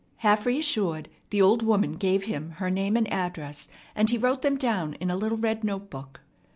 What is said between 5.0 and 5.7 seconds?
a little red